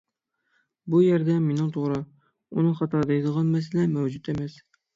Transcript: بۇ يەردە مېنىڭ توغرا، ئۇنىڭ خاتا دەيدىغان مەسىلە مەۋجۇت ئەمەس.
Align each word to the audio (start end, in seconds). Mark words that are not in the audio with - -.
بۇ 0.93 1.01
يەردە 1.03 1.35
مېنىڭ 1.49 1.67
توغرا، 1.75 2.01
ئۇنىڭ 2.55 2.73
خاتا 2.81 3.05
دەيدىغان 3.13 3.55
مەسىلە 3.59 3.89
مەۋجۇت 3.95 4.35
ئەمەس. 4.35 4.61